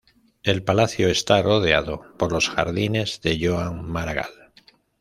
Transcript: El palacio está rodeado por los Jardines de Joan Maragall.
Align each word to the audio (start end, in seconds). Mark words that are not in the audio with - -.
El 0.41 0.63
palacio 0.63 1.09
está 1.09 1.39
rodeado 1.43 2.01
por 2.17 2.31
los 2.31 2.49
Jardines 2.49 3.21
de 3.21 3.37
Joan 3.39 3.85
Maragall. 3.87 4.51